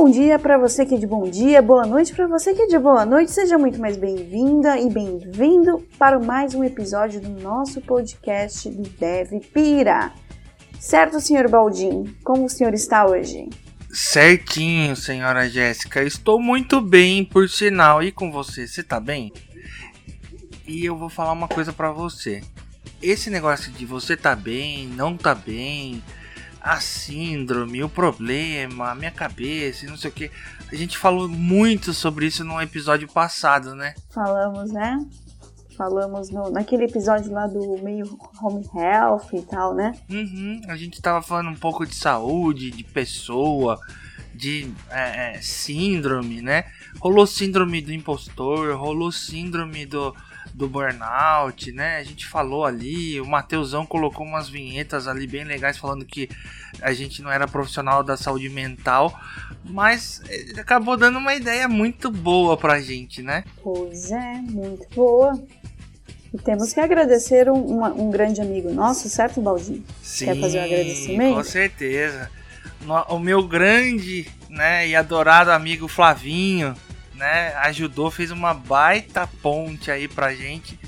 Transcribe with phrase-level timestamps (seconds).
[0.00, 2.66] Bom dia para você que é de bom dia, boa noite para você que é
[2.68, 3.32] de boa noite.
[3.32, 9.40] Seja muito mais bem-vinda e bem-vindo para mais um episódio do nosso podcast do Deve
[9.40, 10.12] Pira.
[10.78, 12.14] Certo, senhor Baldin?
[12.22, 13.50] Como o senhor está hoje?
[13.90, 16.04] Certinho, senhora Jéssica.
[16.04, 18.00] Estou muito bem, por sinal.
[18.00, 19.32] E com você, você tá bem?
[20.64, 22.40] E eu vou falar uma coisa para você.
[23.02, 26.00] Esse negócio de você tá bem, não tá bem,
[26.60, 30.30] a síndrome, o problema, a minha cabeça e não sei o que.
[30.70, 33.94] A gente falou muito sobre isso no episódio passado, né?
[34.10, 34.98] Falamos, né?
[35.76, 39.92] Falamos no, naquele episódio lá do meio home health e tal, né?
[40.10, 43.78] Uhum, a gente tava falando um pouco de saúde, de pessoa,
[44.34, 46.64] de é, é, síndrome, né?
[46.98, 50.14] Rolou síndrome do impostor, rolou síndrome do,
[50.58, 51.98] do burnout, né?
[51.98, 56.28] A gente falou ali, o Mateusão colocou umas vinhetas ali bem legais falando que
[56.82, 59.16] a gente não era profissional da saúde mental,
[59.64, 60.20] mas
[60.58, 63.44] acabou dando uma ideia muito boa pra gente, né?
[63.62, 65.40] Pois é, muito boa.
[66.34, 69.84] E temos que agradecer um, uma, um grande amigo nosso, certo, Baldinho?
[70.02, 71.34] Sim, Quer fazer um agradecimento?
[71.36, 72.30] Com certeza.
[73.08, 76.74] O meu grande né, e adorado amigo Flavinho,
[77.18, 80.78] né, ajudou, fez uma baita ponte aí pra gente.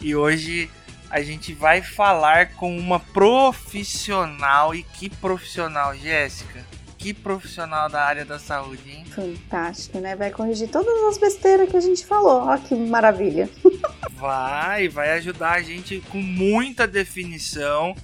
[0.00, 0.68] E hoje
[1.08, 4.74] a gente vai falar com uma profissional.
[4.74, 6.64] E que profissional, Jéssica?
[6.98, 9.04] Que profissional da área da saúde, hein?
[9.04, 10.16] Fantástico, né?
[10.16, 12.48] Vai corrigir todas as besteiras que a gente falou.
[12.48, 13.48] Ó, que maravilha.
[14.12, 17.94] vai, vai ajudar a gente com muita definição.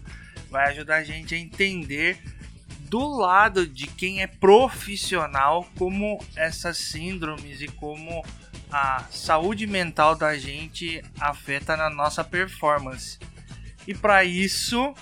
[0.51, 2.19] Vai ajudar a gente a entender
[2.89, 8.25] do lado de quem é profissional, como essas síndromes e como
[8.71, 13.19] a saúde mental da gente afeta na nossa performance.
[13.87, 14.95] E para isso,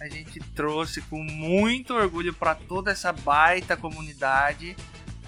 [0.00, 4.76] a gente trouxe com muito orgulho para toda essa baita comunidade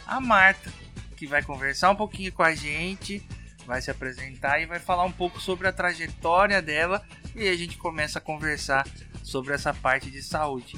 [0.06, 0.72] a Marta,
[1.16, 3.26] que vai conversar um pouquinho com a gente,
[3.66, 7.02] vai se apresentar e vai falar um pouco sobre a trajetória dela
[7.34, 8.86] e a gente começa a conversar
[9.22, 10.76] sobre essa parte de saúde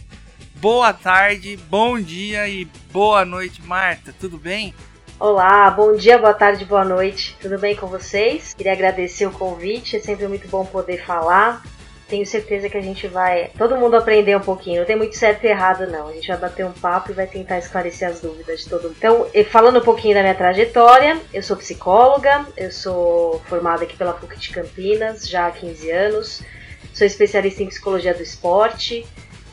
[0.60, 4.12] boa tarde, bom dia e boa noite, Marta.
[4.18, 4.74] Tudo bem?
[5.18, 7.36] Olá, bom dia, boa tarde, boa noite.
[7.40, 8.54] Tudo bem com vocês?
[8.54, 11.62] Queria agradecer o convite, é sempre muito bom poder falar.
[12.08, 14.80] Tenho certeza que a gente vai, todo mundo aprender um pouquinho.
[14.80, 16.08] Não tem muito certo e errado não.
[16.08, 18.96] A gente vai bater um papo e vai tentar esclarecer as dúvidas de todo mundo.
[18.98, 24.12] Então, falando um pouquinho da minha trajetória, eu sou psicóloga, eu sou formada aqui pela
[24.12, 26.42] PUC de Campinas já há 15 anos.
[26.92, 29.06] Sou especialista em psicologia do esporte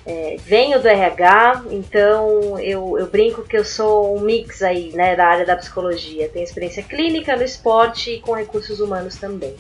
[0.06, 5.16] é, venho do RH, então eu, eu brinco que eu sou um mix aí, né,
[5.16, 6.30] da área da psicologia.
[6.30, 9.56] Tenho experiência clínica no esporte e com recursos humanos também.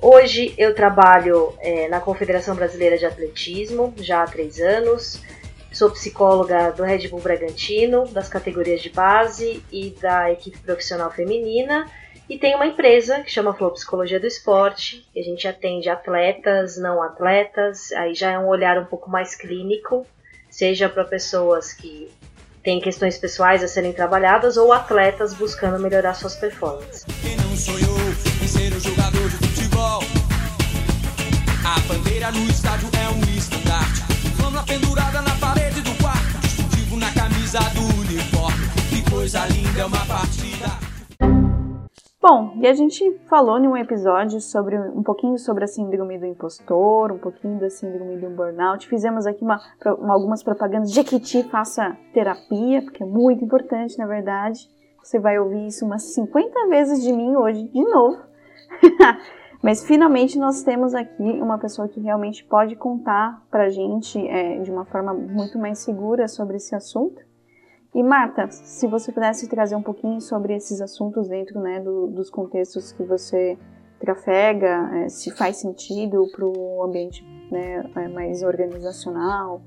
[0.00, 5.22] Hoje eu trabalho é, na Confederação Brasileira de Atletismo, já há três anos.
[5.72, 11.86] Sou psicóloga do Red Bull Bragantino, das categorias de base e da equipe profissional feminina
[12.28, 16.76] e tem uma empresa que chama Flow Psicologia do Esporte, que a gente atende atletas,
[16.76, 20.04] não atletas, aí já é um olhar um pouco mais clínico,
[20.50, 22.10] seja para pessoas que
[22.64, 27.04] têm questões pessoais a serem trabalhadas ou atletas buscando melhorar suas performances.
[27.22, 27.96] Quem não sonhou
[28.42, 30.02] em ser um jogador de futebol?
[31.64, 34.02] A bandeira no estádio é um estandarte,
[34.36, 38.66] flama pendurada na parede do quarto, distintivo na camisa do uniforme.
[38.90, 40.85] Que coisa linda é uma partida.
[42.28, 46.26] Bom, e a gente falou em um episódio sobre um pouquinho sobre a síndrome do
[46.26, 48.88] impostor, um pouquinho da síndrome do burnout.
[48.88, 49.60] Fizemos aqui uma,
[49.96, 54.68] uma, algumas propagandas de Jequiti faça terapia, porque é muito importante, na verdade.
[55.00, 58.20] Você vai ouvir isso umas 50 vezes de mim hoje, de novo.
[59.62, 64.70] Mas finalmente nós temos aqui uma pessoa que realmente pode contar pra gente é, de
[64.72, 67.25] uma forma muito mais segura sobre esse assunto.
[67.96, 72.28] E Marta, se você pudesse trazer um pouquinho sobre esses assuntos dentro né, do, dos
[72.28, 73.56] contextos que você
[73.98, 79.62] trafega, é, se faz sentido para o ambiente né, é, mais organizacional,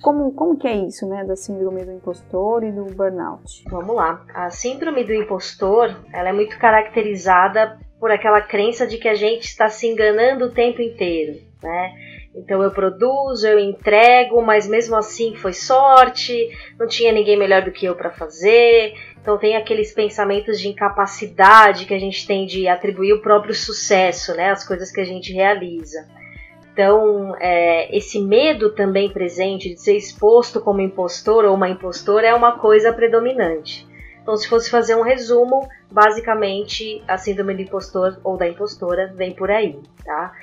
[0.00, 3.62] como, como que é isso, né, da síndrome do impostor e do burnout?
[3.68, 4.24] Vamos lá.
[4.32, 9.44] A síndrome do impostor, ela é muito caracterizada por aquela crença de que a gente
[9.44, 11.92] está se enganando o tempo inteiro, né?
[12.36, 17.72] Então eu produzo, eu entrego, mas mesmo assim foi sorte, não tinha ninguém melhor do
[17.72, 18.94] que eu para fazer.
[19.20, 24.34] Então tem aqueles pensamentos de incapacidade que a gente tem de atribuir o próprio sucesso,
[24.36, 26.06] né, às coisas que a gente realiza.
[26.76, 32.34] Então, é, esse medo também presente de ser exposto como impostor ou uma impostora é
[32.34, 33.88] uma coisa predominante.
[34.20, 39.32] Então, se fosse fazer um resumo, basicamente a síndrome do impostor ou da impostora vem
[39.32, 40.34] por aí, tá?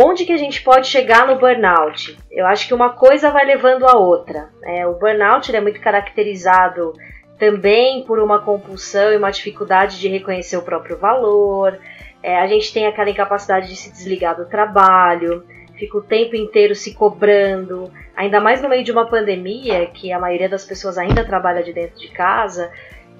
[0.00, 2.16] Onde que a gente pode chegar no burnout?
[2.30, 4.48] Eu acho que uma coisa vai levando a outra.
[4.62, 6.92] É, o burnout é muito caracterizado
[7.36, 11.76] também por uma compulsão e uma dificuldade de reconhecer o próprio valor.
[12.22, 15.44] É, a gente tem aquela incapacidade de se desligar do trabalho,
[15.76, 20.18] fica o tempo inteiro se cobrando, ainda mais no meio de uma pandemia, que a
[20.20, 22.70] maioria das pessoas ainda trabalha de dentro de casa.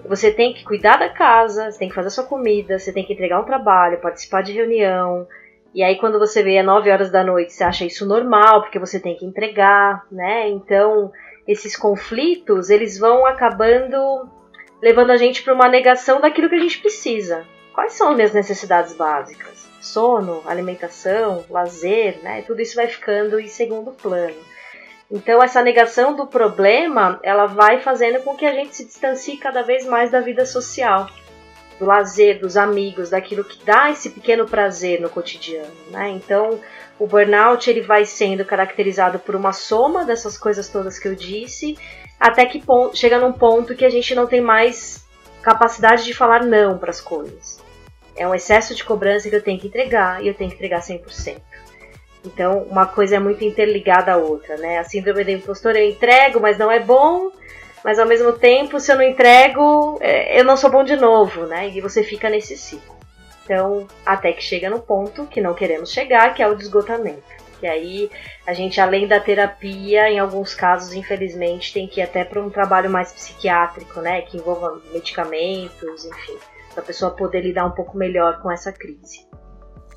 [0.06, 3.12] Você tem que cuidar da casa, você tem que fazer sua comida, você tem que
[3.12, 5.26] entregar um trabalho, participar de reunião.
[5.74, 8.78] E aí quando você vê às 9 horas da noite, você acha isso normal, porque
[8.78, 10.48] você tem que entregar, né?
[10.48, 11.12] Então,
[11.46, 14.28] esses conflitos, eles vão acabando
[14.80, 17.44] levando a gente para uma negação daquilo que a gente precisa.
[17.72, 19.68] Quais são as minhas necessidades básicas?
[19.80, 22.42] Sono, alimentação, lazer, né?
[22.42, 24.36] Tudo isso vai ficando em segundo plano.
[25.10, 29.62] Então essa negação do problema, ela vai fazendo com que a gente se distancie cada
[29.62, 31.08] vez mais da vida social,
[31.78, 36.10] do lazer, dos amigos, daquilo que dá esse pequeno prazer no cotidiano, né?
[36.10, 36.60] Então
[36.98, 41.78] o burnout ele vai sendo caracterizado por uma soma dessas coisas todas que eu disse,
[42.18, 42.62] até que
[42.94, 45.06] chega num ponto que a gente não tem mais
[45.40, 47.62] capacidade de falar não para as coisas.
[48.16, 50.80] É um excesso de cobrança que eu tenho que entregar e eu tenho que entregar
[50.80, 51.40] 100%.
[52.24, 54.78] Então, uma coisa é muito interligada à outra, né?
[54.78, 57.30] A síndrome do impostor eu entrego, mas não é bom,
[57.84, 61.46] mas ao mesmo tempo, se eu não entrego, é, eu não sou bom de novo,
[61.46, 61.68] né?
[61.68, 62.96] E você fica nesse ciclo.
[63.44, 67.22] Então, até que chega no ponto que não queremos chegar, que é o desgotamento.
[67.62, 68.10] E aí,
[68.46, 72.50] a gente, além da terapia, em alguns casos, infelizmente, tem que ir até para um
[72.50, 74.22] trabalho mais psiquiátrico, né?
[74.22, 76.36] Que envolva medicamentos, enfim,
[76.72, 79.26] para a pessoa poder lidar um pouco melhor com essa crise.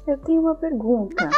[0.07, 1.29] Eu tenho uma pergunta.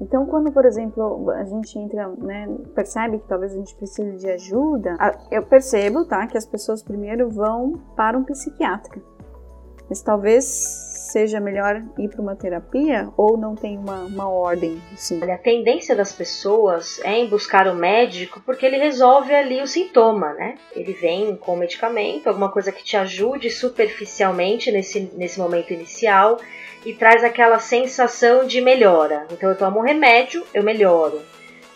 [0.00, 4.30] Então, quando, por exemplo, a gente entra, né, percebe que talvez a gente precise de
[4.30, 4.96] ajuda,
[5.30, 9.00] eu percebo, tá, que as pessoas primeiro vão para um psiquiatra.
[9.88, 10.44] Mas talvez
[11.10, 14.80] seja melhor ir para uma terapia ou não tem uma, uma ordem?
[14.92, 15.20] Assim?
[15.20, 19.66] Olha, a tendência das pessoas é em buscar o médico porque ele resolve ali o
[19.66, 20.54] sintoma, né?
[20.74, 26.38] Ele vem com medicamento, alguma coisa que te ajude superficialmente nesse, nesse momento inicial
[26.84, 29.26] e traz aquela sensação de melhora.
[29.30, 31.20] Então eu tomo um remédio, eu melhoro.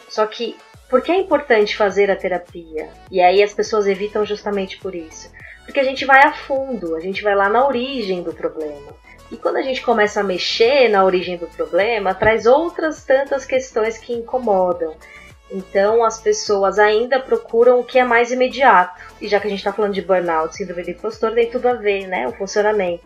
[0.08, 0.56] Só que
[0.88, 2.88] por que é importante fazer a terapia?
[3.10, 5.30] E aí as pessoas evitam justamente por isso.
[5.64, 8.92] Porque a gente vai a fundo, a gente vai lá na origem do problema.
[9.32, 13.98] E quando a gente começa a mexer na origem do problema, traz outras tantas questões
[13.98, 14.94] que incomodam.
[15.50, 19.00] Então as pessoas ainda procuram o que é mais imediato.
[19.20, 21.74] E já que a gente está falando de burnout, síndrome do impostor, tem tudo a
[21.74, 22.26] ver, né?
[22.28, 23.04] O funcionamento.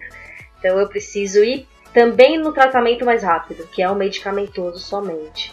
[0.59, 5.53] Então eu preciso ir também no tratamento mais rápido, que é o medicamentoso somente.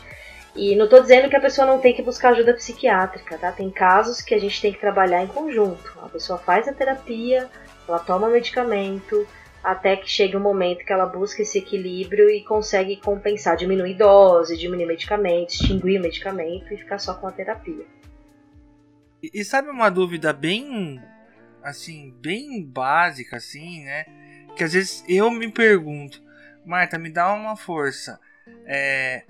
[0.55, 3.51] E não estou dizendo que a pessoa não tem que buscar ajuda psiquiátrica, tá?
[3.51, 5.97] Tem casos que a gente tem que trabalhar em conjunto.
[6.01, 7.49] A pessoa faz a terapia,
[7.87, 9.27] ela toma medicamento,
[9.61, 14.55] até que chegue um momento que ela busca esse equilíbrio e consegue compensar, diminuir dose,
[14.55, 17.85] diminuir medicamento, extinguir medicamento e ficar só com a terapia.
[19.21, 21.01] E sabe uma dúvida bem,
[21.63, 24.05] assim, bem básica, assim, né?
[24.55, 26.21] Que às vezes eu me pergunto,
[26.65, 28.19] Marta, me dá uma força.
[28.65, 29.23] É,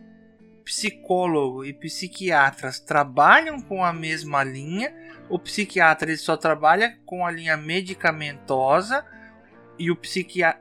[0.63, 4.93] psicólogo e psiquiatras trabalham com a mesma linha?
[5.29, 9.05] O psiquiatra ele só trabalha com a linha medicamentosa
[9.77, 9.97] e o,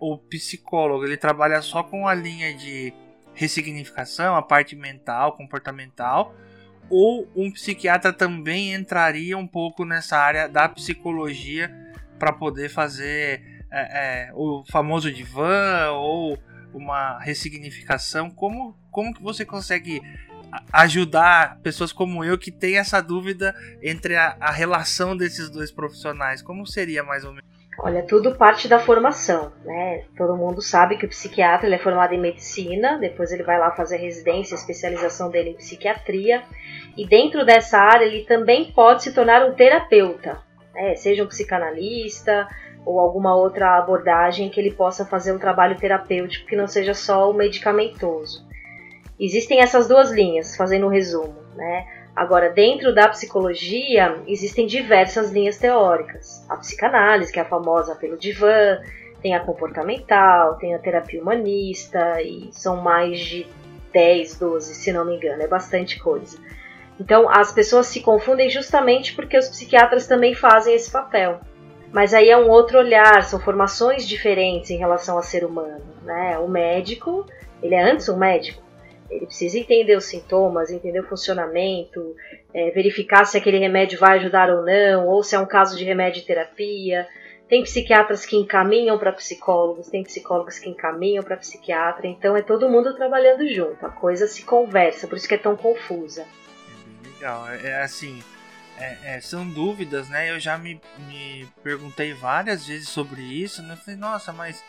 [0.00, 2.92] o psicólogo ele trabalha só com a linha de
[3.34, 6.34] ressignificação, a parte mental, comportamental,
[6.90, 11.72] ou um psiquiatra também entraria um pouco nessa área da psicologia
[12.18, 16.38] para poder fazer é, é, o famoso divã ou
[16.74, 18.28] uma ressignificação.
[18.30, 20.02] Como, como que você consegue
[20.72, 26.42] ajudar pessoas como eu que tem essa dúvida entre a, a relação desses dois profissionais?
[26.42, 27.54] Como seria mais ou menos?
[27.78, 30.04] Olha, tudo parte da formação, né?
[30.16, 33.72] Todo mundo sabe que o psiquiatra ele é formado em medicina, depois ele vai lá
[33.72, 36.44] fazer residência, especialização dele em psiquiatria,
[36.96, 40.38] e dentro dessa área ele também pode se tornar um terapeuta,
[40.72, 40.94] né?
[40.94, 42.48] seja um psicanalista
[42.84, 47.30] ou alguma outra abordagem que ele possa fazer um trabalho terapêutico que não seja só
[47.30, 48.46] o medicamentoso.
[49.18, 51.86] Existem essas duas linhas, fazendo um resumo, né?
[52.14, 56.44] Agora, dentro da psicologia, existem diversas linhas teóricas.
[56.48, 58.78] A psicanálise, que é a famosa pelo divã,
[59.20, 63.46] tem a comportamental, tem a terapia humanista, e são mais de
[63.92, 66.38] 10, 12, se não me engano, é bastante coisa.
[67.00, 71.40] Então, as pessoas se confundem justamente porque os psiquiatras também fazem esse papel.
[71.94, 75.80] Mas aí é um outro olhar, são formações diferentes em relação ao ser humano.
[76.02, 76.36] Né?
[76.40, 77.24] O médico,
[77.62, 78.60] ele é antes um médico,
[79.08, 82.16] ele precisa entender os sintomas, entender o funcionamento,
[82.52, 85.84] é, verificar se aquele remédio vai ajudar ou não, ou se é um caso de
[85.84, 87.06] remédio e terapia.
[87.48, 92.68] Tem psiquiatras que encaminham para psicólogos, tem psicólogos que encaminham para psiquiatra, então é todo
[92.68, 96.22] mundo trabalhando junto, a coisa se conversa, por isso que é tão confusa.
[96.22, 98.20] É bem legal, é, é assim,
[98.78, 100.30] é, é, são dúvidas, né?
[100.30, 103.74] Eu já me, me perguntei várias vezes sobre isso, né?
[103.74, 104.62] Eu falei, nossa, mas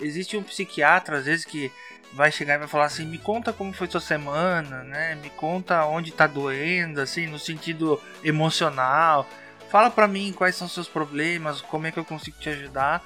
[0.00, 1.70] existe um psiquiatra às vezes que
[2.12, 5.16] vai chegar e vai falar assim, me conta como foi sua semana, né?
[5.16, 9.28] Me conta onde tá doendo, assim, no sentido emocional.
[9.68, 13.04] Fala pra mim quais são seus problemas, como é que eu consigo te ajudar.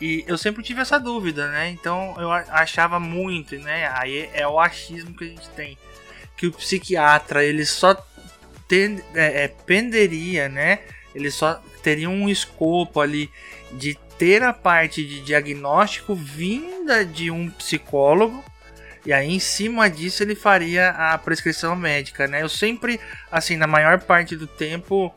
[0.00, 1.70] E eu sempre tive essa dúvida, né?
[1.70, 3.92] Então eu achava muito, né?
[3.94, 5.78] Aí é o achismo que a gente tem.
[6.36, 7.94] Que o psiquiatra, ele só
[8.68, 10.80] ten, é, é, penderia, né?
[11.14, 13.30] Ele só teria um escopo ali
[13.72, 18.44] de ter a parte de diagnóstico vinda de um psicólogo
[19.08, 22.42] e aí em cima disso ele faria a prescrição médica, né?
[22.42, 23.00] Eu sempre,
[23.32, 25.14] assim, na maior parte do tempo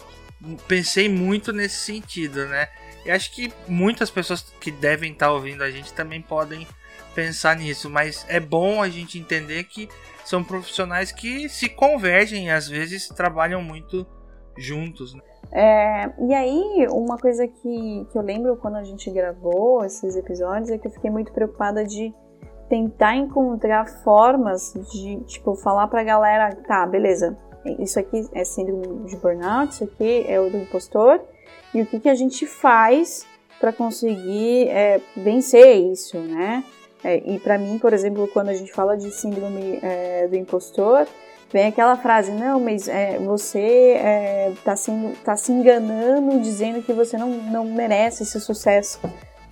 [0.67, 2.69] pensei muito nesse sentido, né?
[3.05, 6.67] E acho que muitas pessoas que devem estar ouvindo a gente também podem
[7.13, 9.89] pensar nisso, mas é bom a gente entender que
[10.31, 14.07] são profissionais que se convergem e às vezes trabalham muito
[14.57, 15.13] juntos.
[15.13, 15.21] Né?
[15.51, 20.69] É, e aí, uma coisa que, que eu lembro quando a gente gravou esses episódios
[20.69, 22.13] é que eu fiquei muito preocupada de
[22.69, 27.37] tentar encontrar formas de, tipo, falar pra galera, tá, beleza,
[27.79, 31.19] isso aqui é síndrome de burnout, isso aqui é o do impostor,
[31.73, 33.27] e o que, que a gente faz
[33.59, 36.63] para conseguir é, vencer isso, né?
[37.03, 41.07] É, e para mim, por exemplo, quando a gente fala de síndrome é, do impostor,
[41.51, 43.95] vem aquela frase, não, mas é, você
[44.57, 48.99] está é, tá se enganando dizendo que você não, não merece esse sucesso.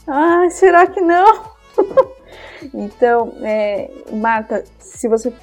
[0.08, 1.44] Ah, será que não?
[2.74, 5.34] então, é, Marta, se você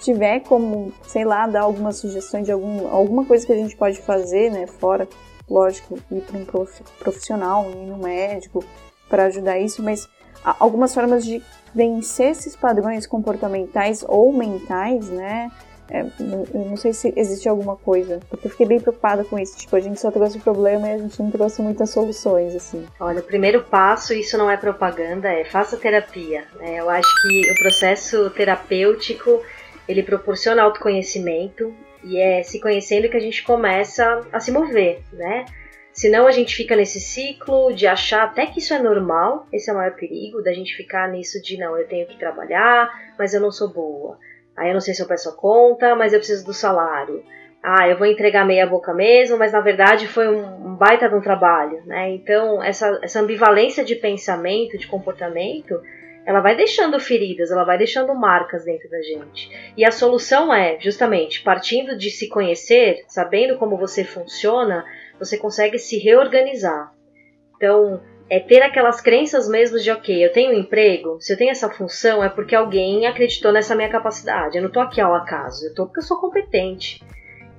[0.00, 4.00] tiver como, sei lá, dar algumas sugestões de algum, alguma coisa que a gente pode
[4.02, 5.08] fazer, né, fora,
[5.48, 6.44] lógico, ir para um
[6.98, 8.62] profissional, ir no médico
[9.08, 10.08] para ajudar isso, mas
[10.44, 11.42] algumas formas de
[11.74, 15.50] vencer esses padrões comportamentais ou mentais, né?
[15.90, 19.56] É, eu não sei se existe alguma coisa, porque eu fiquei bem preocupada com isso.
[19.58, 22.86] Tipo, a gente só trouxe problema e a gente não trouxe muitas soluções, assim.
[22.98, 26.44] Olha, o primeiro passo, isso não é propaganda, é faça terapia.
[26.58, 26.76] Né?
[26.80, 29.42] Eu acho que o processo terapêutico,
[29.86, 35.44] ele proporciona autoconhecimento e é se conhecendo que a gente começa a se mover, né?
[35.94, 39.72] Senão a gente fica nesse ciclo de achar até que isso é normal, esse é
[39.72, 43.40] o maior perigo, da gente ficar nisso de não, eu tenho que trabalhar, mas eu
[43.40, 44.18] não sou boa.
[44.56, 47.22] Aí eu não sei se eu peço a conta, mas eu preciso do salário.
[47.62, 51.20] Ah, eu vou entregar meia boca mesmo, mas na verdade foi um, baita de um
[51.20, 52.10] trabalho, né?
[52.10, 55.80] Então, essa, essa ambivalência de pensamento, de comportamento,
[56.26, 59.50] ela vai deixando feridas, ela vai deixando marcas dentro da gente.
[59.76, 64.84] E a solução é, justamente, partindo de se conhecer, sabendo como você funciona,
[65.18, 66.92] você consegue se reorganizar.
[67.56, 71.50] Então, é ter aquelas crenças mesmo de, ok, eu tenho um emprego, se eu tenho
[71.50, 74.56] essa função é porque alguém acreditou nessa minha capacidade.
[74.56, 77.02] Eu não estou aqui ao acaso, eu estou porque eu sou competente.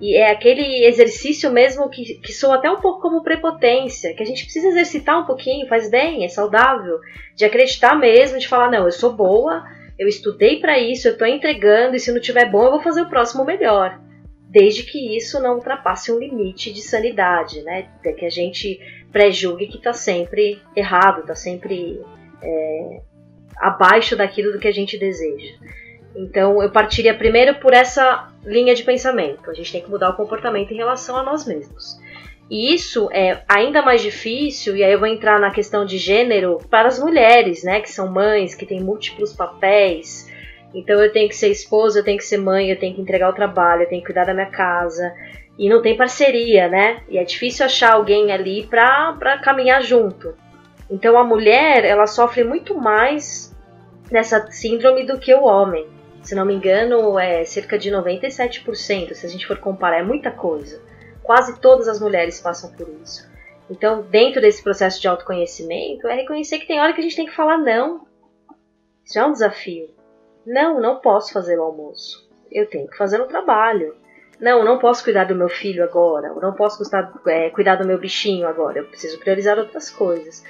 [0.05, 4.25] E é aquele exercício mesmo que, que soa até um pouco como prepotência, que a
[4.25, 6.99] gente precisa exercitar um pouquinho, faz bem, é saudável,
[7.35, 9.63] de acreditar mesmo, de falar, não, eu sou boa,
[9.97, 13.01] eu estudei para isso, eu estou entregando, e se não tiver bom, eu vou fazer
[13.01, 13.99] o próximo melhor
[14.47, 17.89] desde que isso não ultrapasse um limite de sanidade, né?
[18.01, 18.79] Que a gente
[19.11, 21.99] pré-julgue que está sempre errado, está sempre
[22.41, 23.01] é,
[23.57, 25.55] abaixo daquilo do que a gente deseja.
[26.15, 29.49] Então, eu partiria primeiro por essa linha de pensamento.
[29.49, 31.99] A gente tem que mudar o comportamento em relação a nós mesmos.
[32.49, 36.59] E isso é ainda mais difícil, e aí eu vou entrar na questão de gênero
[36.69, 40.31] para as mulheres, né, que são mães, que têm múltiplos papéis,
[40.75, 43.29] então eu tenho que ser esposa, eu tenho que ser mãe, eu tenho que entregar
[43.29, 45.13] o trabalho, eu tenho que cuidar da minha casa.
[45.57, 47.01] E não tem parceria, né?
[47.07, 50.35] E é difícil achar alguém ali pra caminhar junto.
[50.91, 53.55] Então a mulher, ela sofre muito mais
[54.11, 55.87] dessa síndrome do que o homem.
[56.25, 60.31] Se não me engano, é cerca de 97%, se a gente for comparar, é muita
[60.31, 60.81] coisa.
[61.21, 63.29] Quase todas as mulheres passam por isso.
[63.69, 67.27] Então, dentro desse processo de autoconhecimento, é reconhecer que tem hora que a gente tem
[67.27, 68.07] que falar não.
[69.05, 69.87] Isso é um desafio.
[70.43, 72.27] Não, não posso fazer o almoço.
[72.51, 73.95] Eu tenho que fazer um trabalho.
[74.39, 76.29] Não, não posso cuidar do meu filho agora.
[76.29, 78.79] Eu não posso custar, é, cuidar do meu bichinho agora.
[78.79, 80.43] Eu preciso priorizar outras coisas.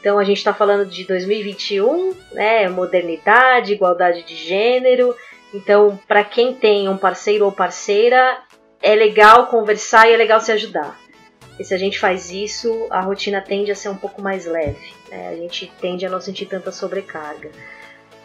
[0.00, 2.68] Então a gente está falando de 2021, né?
[2.68, 5.14] Modernidade, igualdade de gênero.
[5.52, 8.42] Então, para quem tem um parceiro ou parceira,
[8.82, 10.98] é legal conversar e é legal se ajudar.
[11.58, 14.94] E se a gente faz isso, a rotina tende a ser um pouco mais leve.
[15.10, 15.28] Né?
[15.28, 17.50] A gente tende a não sentir tanta sobrecarga.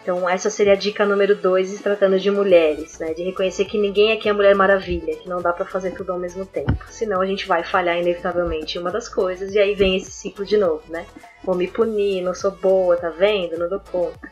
[0.04, 3.14] Então essa seria a dica número dois, se tratando de mulheres, né?
[3.14, 6.18] De reconhecer que ninguém aqui é Mulher Maravilha, que não dá para fazer tudo ao
[6.18, 6.76] mesmo tempo.
[6.90, 10.44] Senão a gente vai falhar inevitavelmente em uma das coisas e aí vem esse ciclo
[10.44, 11.06] de novo, né?
[11.42, 13.58] Vou me punir, não sou boa, tá vendo?
[13.58, 14.30] Não dou conta.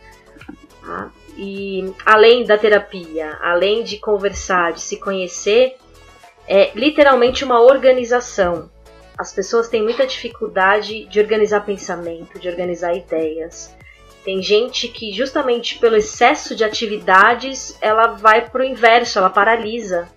[0.85, 1.11] Tá?
[1.39, 5.77] E além da terapia, além de conversar, de se conhecer,
[6.47, 8.71] é literalmente uma organização.
[9.17, 13.75] As pessoas têm muita dificuldade de organizar pensamento, de organizar ideias.
[14.25, 20.09] Tem gente que, justamente pelo excesso de atividades, ela vai pro inverso, ela paralisa.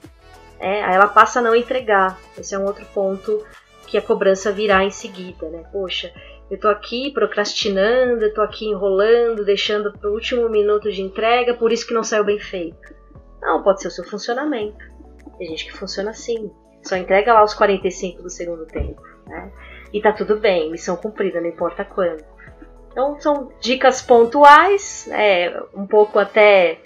[0.59, 2.19] É, aí ela passa a não entregar.
[2.37, 3.43] Esse é um outro ponto
[3.87, 5.63] que a cobrança virá em seguida, né?
[5.71, 6.13] Poxa,
[6.49, 11.71] eu tô aqui procrastinando, eu tô aqui enrolando, deixando pro último minuto de entrega, por
[11.71, 12.95] isso que não saiu bem feito.
[13.41, 14.77] Não, pode ser o seu funcionamento.
[15.37, 16.51] Tem gente que funciona assim.
[16.83, 19.51] Só entrega lá os 45 do segundo tempo, né?
[19.91, 22.34] E tá tudo bem, missão cumprida, não importa quando.
[22.95, 26.79] Então são dicas pontuais, é, um pouco até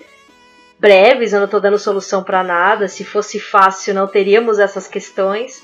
[0.79, 2.87] breves, eu não estou dando solução para nada.
[2.87, 5.61] Se fosse fácil, não teríamos essas questões,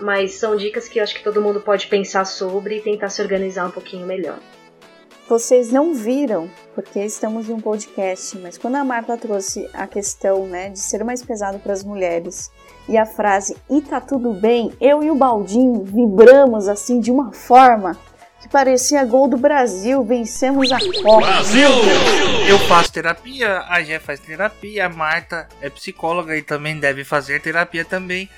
[0.00, 3.22] mas são dicas que eu acho que todo mundo pode pensar sobre e tentar se
[3.22, 4.40] organizar um pouquinho melhor.
[5.28, 10.48] Vocês não viram, porque estamos em um podcast, mas quando a Marta trouxe a questão
[10.48, 12.50] né, de ser mais pesado para as mulheres
[12.88, 17.32] e a frase e tá tudo bem, eu e o Baldinho vibramos assim de uma
[17.32, 17.96] forma
[18.46, 21.26] que parecia gol do Brasil, vencemos a Copa.
[21.26, 21.68] Brasil!
[22.48, 27.42] Eu faço terapia, a Gé faz terapia, a Marta é psicóloga e também deve fazer
[27.42, 28.30] terapia também.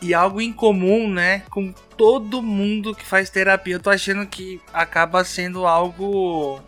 [0.00, 4.60] E algo em comum, né, com todo mundo que faz terapia, eu tô achando que
[4.72, 6.60] acaba sendo algo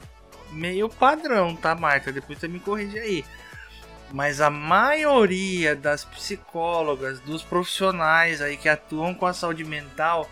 [0.50, 2.10] meio padrão, tá, Marta?
[2.10, 3.24] Depois você me corrige aí.
[4.12, 10.28] Mas a maioria das psicólogas, dos profissionais aí que atuam com a saúde mental,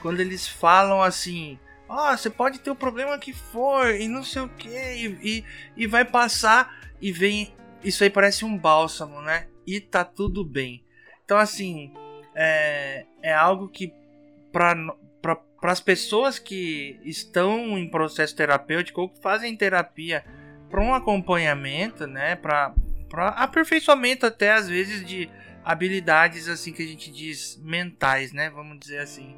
[0.00, 1.56] quando eles falam assim,
[1.92, 5.44] ó, oh, você pode ter o problema que for e não sei o que, e,
[5.76, 7.54] e, vai passar e vem.
[7.84, 9.46] Isso aí parece um bálsamo, né?
[9.66, 10.82] E tá tudo bem.
[11.24, 11.92] Então, assim,
[12.34, 13.92] é, é algo que
[14.50, 14.94] para
[15.62, 20.24] as pessoas que estão em processo terapêutico ou que fazem terapia
[20.70, 22.74] para um acompanhamento, né, para
[23.36, 25.28] aperfeiçoamento até às vezes de
[25.64, 29.36] habilidades assim que a gente diz mentais, né, vamos dizer assim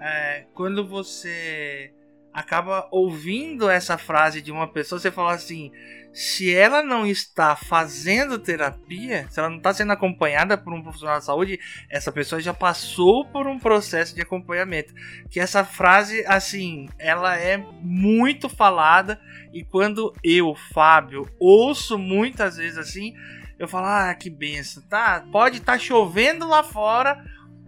[0.00, 1.92] é, quando você
[2.34, 5.70] acaba ouvindo essa frase de uma pessoa, você fala assim:
[6.12, 11.20] se ela não está fazendo terapia, se ela não está sendo acompanhada por um profissional
[11.20, 14.92] de saúde, essa pessoa já passou por um processo de acompanhamento.
[15.30, 19.20] Que essa frase, assim, ela é muito falada
[19.52, 23.14] e quando eu, Fábio, ouço muitas vezes assim,
[23.58, 25.24] eu falo: ah, que benção, tá?
[25.30, 27.24] Pode estar tá chovendo lá fora,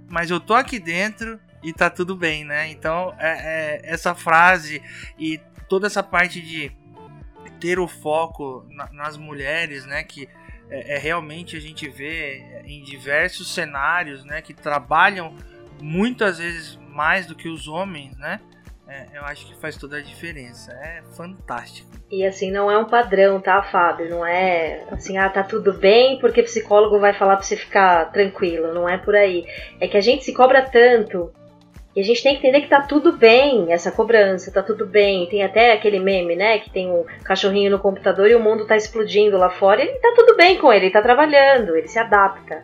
[0.09, 2.69] mas eu tô aqui dentro e tá tudo bem, né?
[2.71, 4.81] Então, é, é, essa frase
[5.19, 6.71] e toda essa parte de
[7.59, 10.05] ter o foco na, nas mulheres, né?
[10.05, 10.29] Que
[10.71, 14.41] é, é, realmente a gente vê em diversos cenários, né?
[14.41, 15.35] Que trabalham
[15.83, 18.41] muitas vezes mais do que os homens, né?
[18.87, 20.71] É, eu acho que faz toda a diferença.
[20.71, 21.91] É fantástico.
[22.09, 24.09] E assim, não é um padrão, tá, Fábio?
[24.09, 28.73] Não é assim, ah, tá tudo bem porque psicólogo vai falar pra você ficar tranquilo.
[28.73, 29.45] Não é por aí.
[29.81, 31.35] É que a gente se cobra tanto
[31.97, 35.27] e a gente tem que entender que tá tudo bem essa cobrança, tá tudo bem.
[35.31, 36.59] Tem até aquele meme, né?
[36.59, 39.83] Que tem um cachorrinho no computador e o mundo tá explodindo lá fora.
[39.83, 42.63] E tá tudo bem com ele, ele tá trabalhando, ele se adapta.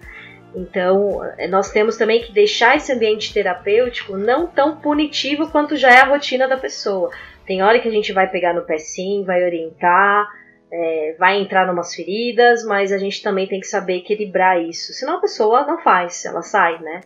[0.54, 5.90] Então, eh, nós temos também que deixar esse ambiente terapêutico não tão punitivo quanto já
[5.90, 7.10] é a rotina da pessoa.
[7.46, 10.28] Tem hora que a gente vai pegar no pé sim, vai orientar,
[10.70, 14.92] é, vai entrar numas feridas, mas a gente também tem que saber equilibrar isso.
[14.92, 17.00] Senão a pessoa não faz, ela sai, né?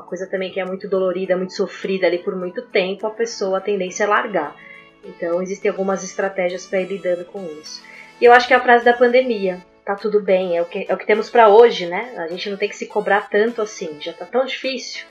[0.00, 3.58] Uma coisa também que é muito dolorida, muito sofrida ali por muito tempo, a pessoa
[3.58, 4.56] a tendência é largar.
[5.04, 7.82] Então existem algumas estratégias para ir lidando com isso.
[8.20, 9.64] E eu acho que é a frase da pandemia.
[9.84, 12.14] Tá tudo bem, é o que, é o que temos para hoje, né?
[12.18, 15.04] A gente não tem que se cobrar tanto assim, já tá tão difícil.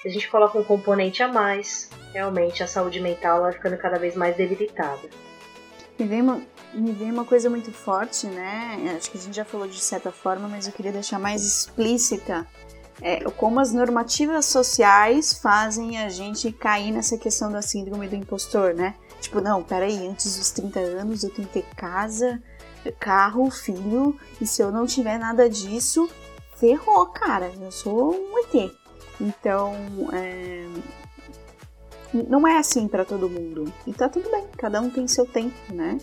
[0.00, 3.98] Se a gente coloca um componente a mais, realmente a saúde mental vai ficando cada
[3.98, 5.08] vez mais debilitada.
[5.98, 6.42] Me vem uma,
[6.74, 8.94] me vem uma coisa muito forte, né?
[8.96, 12.46] Acho que a gente já falou de certa forma, mas eu queria deixar mais explícita
[13.00, 18.74] é, como as normativas sociais fazem a gente cair nessa questão da síndrome do impostor,
[18.74, 18.94] né?
[19.20, 22.42] Tipo, não, peraí, antes dos 30 anos eu tenho que ter casa,
[22.98, 26.08] carro, filho, e se eu não tiver nada disso,
[26.56, 28.72] ferrou, cara, eu sou um ET.
[29.20, 29.74] Então,
[30.12, 30.66] é...
[32.12, 33.72] não é assim para todo mundo.
[33.86, 35.98] E tá tudo bem, cada um tem seu tempo, né?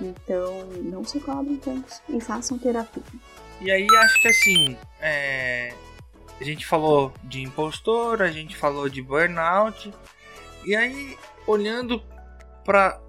[0.00, 3.02] Então, não se cobrem tanto e façam terapia.
[3.60, 5.72] E aí, acho que assim, é...
[6.40, 9.92] A gente falou de impostor, a gente falou de burnout.
[10.64, 12.02] E aí, olhando
[12.64, 13.00] para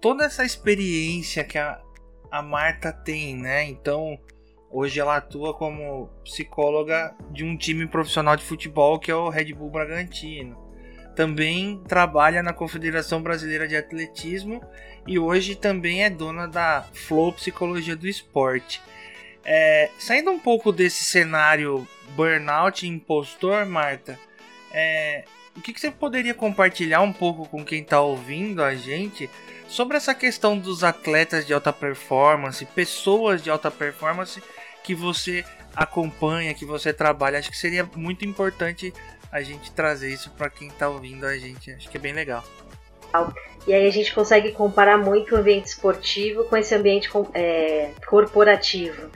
[0.00, 1.80] toda essa experiência que a,
[2.30, 3.64] a Marta tem, né?
[3.64, 4.18] Então,
[4.70, 9.52] hoje ela atua como psicóloga de um time profissional de futebol que é o Red
[9.52, 10.60] Bull Bragantino.
[11.14, 14.62] Também trabalha na Confederação Brasileira de Atletismo
[15.06, 18.80] e hoje também é dona da Flow Psicologia do Esporte.
[19.44, 24.18] É, saindo um pouco desse cenário burnout e impostor, Marta,
[24.72, 25.24] é,
[25.56, 29.28] o que, que, você poderia compartilhar um pouco com quem está ouvindo a gente
[29.68, 34.42] sobre essa questão dos atletas de alta performance, pessoas de alta performance
[34.82, 37.38] que você acompanha, que você trabalha?
[37.38, 38.92] Acho que seria muito importante
[39.30, 41.72] a gente trazer isso para quem está ouvindo a gente.
[41.72, 42.44] Acho que é bem legal.
[43.66, 49.10] E aí a gente consegue comparar muito o ambiente esportivo com esse ambiente é, corporativo.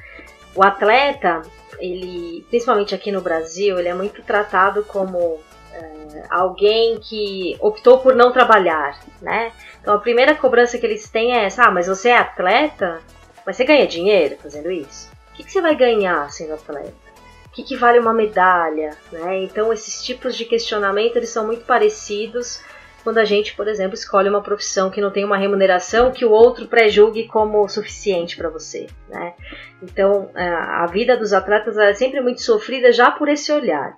[0.56, 1.42] O atleta,
[1.78, 5.38] ele, principalmente aqui no Brasil, ele é muito tratado como
[5.70, 9.52] é, alguém que optou por não trabalhar, né?
[9.80, 13.02] Então a primeira cobrança que eles têm é essa: ah, mas você é atleta,
[13.44, 15.10] mas você ganha dinheiro fazendo isso?
[15.32, 17.06] O que, que você vai ganhar sendo atleta?
[17.44, 18.96] O que, que vale uma medalha?
[19.12, 19.42] Né?
[19.42, 22.62] Então esses tipos de questionamento eles são muito parecidos
[23.06, 26.32] quando a gente, por exemplo, escolhe uma profissão que não tem uma remuneração que o
[26.32, 28.88] outro pré-julgue como suficiente para você.
[29.08, 29.32] Né?
[29.80, 33.96] Então, a vida dos atletas é sempre muito sofrida já por esse olhar.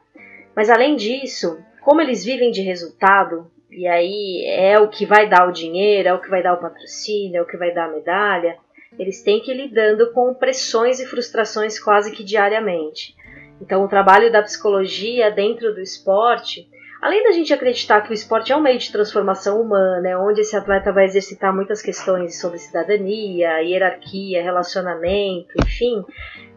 [0.55, 5.49] Mas além disso, como eles vivem de resultado, e aí é o que vai dar
[5.49, 7.93] o dinheiro, é o que vai dar o patrocínio, é o que vai dar a
[7.93, 8.59] medalha,
[8.99, 13.17] eles têm que ir lidando com pressões e frustrações quase que diariamente.
[13.59, 16.69] Então, o trabalho da psicologia dentro do esporte
[17.01, 20.41] Além da gente acreditar que o esporte é um meio de transformação humana, é onde
[20.41, 26.05] esse atleta vai exercitar muitas questões sobre cidadania, hierarquia, relacionamento, enfim,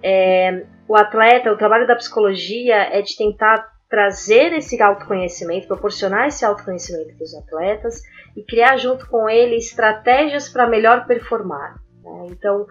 [0.02, 6.44] é, o atleta, o trabalho da psicologia é de tentar trazer esse autoconhecimento, proporcionar esse
[6.44, 8.02] autoconhecimento para os atletas
[8.36, 11.76] e criar junto com ele estratégias para melhor performar.
[12.04, 12.28] Né?
[12.32, 12.66] Então,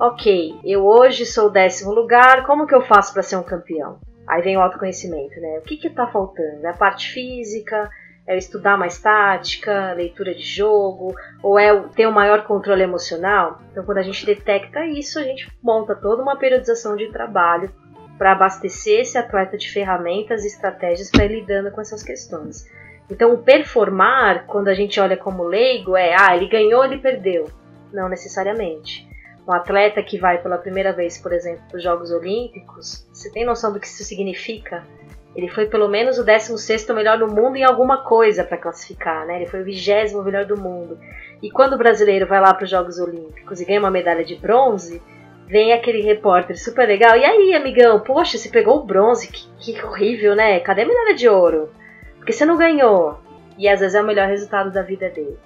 [0.00, 4.00] ok, eu hoje sou décimo lugar, como que eu faço para ser um campeão?
[4.32, 5.58] Aí vem o autoconhecimento, né?
[5.58, 6.64] O que que tá faltando?
[6.66, 7.90] É a parte física?
[8.26, 11.14] É estudar mais tática, leitura de jogo?
[11.42, 13.60] Ou é ter um maior controle emocional?
[13.70, 17.70] Então, quando a gente detecta isso, a gente monta toda uma periodização de trabalho
[18.16, 22.66] para abastecer esse atleta de ferramentas e estratégias para ir lidando com essas questões.
[23.10, 27.50] Então, o performar, quando a gente olha como leigo, é ah, ele ganhou, ele perdeu.
[27.92, 29.11] Não necessariamente
[29.46, 33.44] um atleta que vai pela primeira vez, por exemplo, para os Jogos Olímpicos, você tem
[33.44, 34.84] noção do que isso significa?
[35.34, 39.36] Ele foi pelo menos o 16 melhor do mundo em alguma coisa para classificar, né?
[39.36, 40.98] Ele foi o 20 melhor do mundo.
[41.42, 44.36] E quando o brasileiro vai lá para os Jogos Olímpicos e ganha uma medalha de
[44.36, 45.02] bronze,
[45.46, 47.16] vem aquele repórter super legal.
[47.16, 50.60] E aí, amigão, poxa, você pegou o bronze, que, que horrível, né?
[50.60, 51.70] Cadê a medalha de ouro?
[52.18, 53.18] Porque você não ganhou.
[53.58, 55.38] E às vezes é o melhor resultado da vida dele.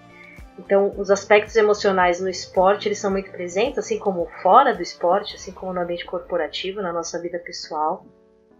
[0.58, 5.36] Então, os aspectos emocionais no esporte, eles são muito presentes, assim como fora do esporte,
[5.36, 8.06] assim como no ambiente corporativo, na nossa vida pessoal.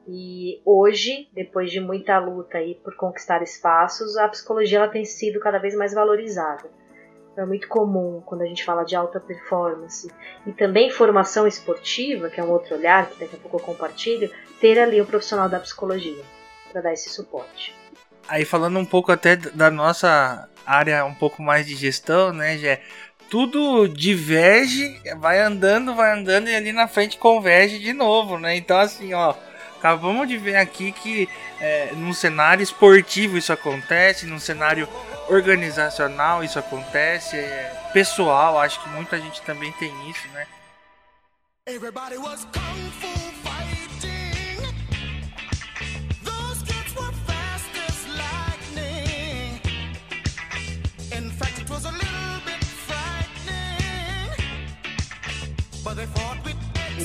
[0.06, 5.40] E hoje, depois de muita luta aí por conquistar espaços, a psicologia ela tem sido
[5.40, 6.70] cada vez mais valorizada.
[7.32, 10.08] Então, é muito comum quando a gente fala de alta performance
[10.46, 14.30] e também formação esportiva, que é um outro olhar que daqui a pouco eu compartilho,
[14.60, 16.22] ter ali um profissional da psicologia
[16.70, 17.74] para dar esse suporte.
[18.28, 22.82] Aí falando um pouco até da nossa área um pouco mais de gestão, né, Jé?
[23.30, 28.56] Tudo diverge, vai andando, vai andando e ali na frente converge de novo, né?
[28.56, 29.34] Então, assim, ó,
[29.78, 31.28] acabamos de ver aqui que
[31.60, 34.88] é, num cenário esportivo isso acontece, num cenário
[35.28, 40.46] organizacional isso acontece, é, pessoal, acho que muita gente também tem isso, né?
[41.68, 43.35] Everybody was kung fu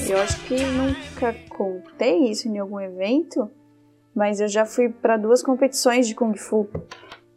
[0.09, 3.49] Eu acho que nunca contei isso em algum evento,
[4.15, 6.67] mas eu já fui para duas competições de Kung Fu.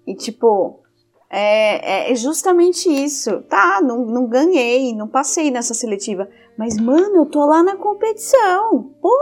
[0.07, 0.81] E, tipo,
[1.29, 3.43] é, é, justamente isso.
[3.43, 6.29] Tá, não, não ganhei, não passei nessa seletiva.
[6.57, 8.95] Mas, mano, eu tô lá na competição.
[9.01, 9.19] Pô,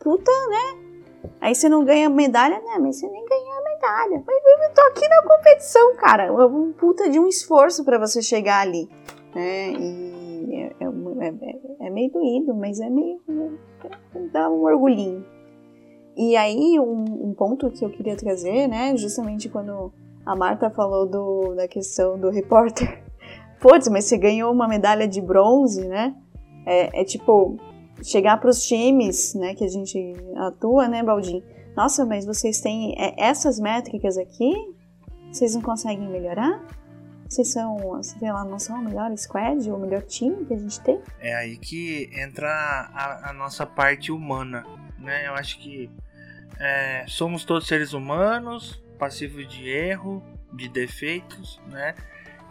[0.00, 0.88] puta, né?
[1.40, 2.78] Aí você não ganha medalha, né?
[2.80, 4.24] Mas você nem ganha a medalha.
[4.26, 6.26] Mas eu tô aqui na competição, cara.
[6.26, 8.88] É um puta de um esforço para você chegar ali.
[9.34, 9.72] Né?
[9.72, 10.27] E
[11.20, 13.20] é, é, é, é, meio doído, mas é meio.
[14.32, 15.24] dá um orgulhinho.
[16.16, 18.96] E aí, um, um, ponto que eu queria trazer, né?
[18.96, 19.92] Justamente quando
[20.26, 23.02] a Marta falou do, da questão do repórter.
[23.60, 26.14] Putz, mas você ganhou uma medalha de bronze, né?
[26.66, 27.56] É, é tipo,
[28.02, 31.42] chegar para os times, né, que a gente atua, né, Baldin?
[31.76, 34.52] Nossa, mas vocês têm é, essas métricas aqui?
[35.32, 36.64] Vocês não conseguem melhorar?
[37.28, 40.80] Vocês são, sei lá, não são o melhor squad, o melhor time que a gente
[40.80, 41.00] tem?
[41.20, 44.64] É aí que entra a, a nossa parte humana,
[44.98, 45.26] né?
[45.26, 45.90] Eu acho que
[46.58, 51.94] é, somos todos seres humanos, passivos de erro, de defeitos, né?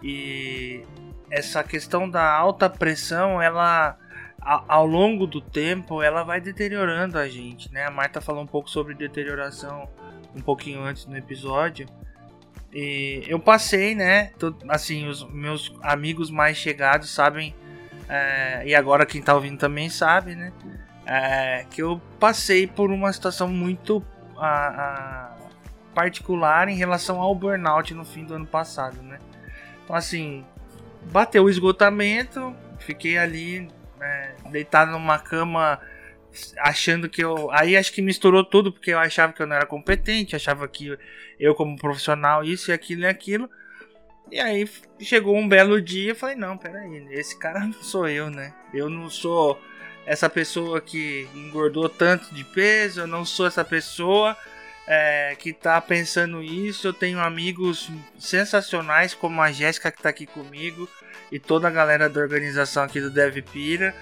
[0.03, 0.85] E
[1.31, 3.97] essa questão da alta pressão, ela
[4.39, 7.85] ao longo do tempo, ela vai deteriorando a gente, né?
[7.85, 9.89] A Marta falou um pouco sobre deterioração
[10.33, 11.87] um pouquinho antes no episódio.
[12.73, 14.31] E eu passei, né?
[14.67, 17.55] Assim, os meus amigos mais chegados sabem,
[18.09, 20.51] é, e agora quem tá ouvindo também sabe, né?
[21.05, 24.05] É, que eu passei por uma situação muito
[24.37, 25.37] a, a
[25.95, 29.19] particular em relação ao burnout no fim do ano passado, né?
[29.83, 30.45] Então, assim,
[31.11, 33.69] bateu o esgotamento, fiquei ali
[34.01, 35.79] é, deitado numa cama
[36.59, 37.49] achando que eu.
[37.51, 40.97] Aí acho que misturou tudo, porque eu achava que eu não era competente, achava que
[41.39, 43.49] eu, como profissional, isso e aquilo e aquilo.
[44.31, 44.69] E aí
[44.99, 48.53] chegou um belo dia e falei: não, peraí, esse cara não sou eu, né?
[48.73, 49.59] Eu não sou
[50.05, 54.37] essa pessoa que engordou tanto de peso, eu não sou essa pessoa
[54.87, 56.87] é, que tá pensando isso.
[56.87, 60.89] Eu tenho amigos sensacionais, como a Jéssica que tá aqui comigo,
[61.31, 63.93] e toda a galera da organização aqui do Dev Pira.